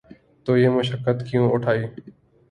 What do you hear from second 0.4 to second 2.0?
تو یہ مشقت کیوں اٹھائی؟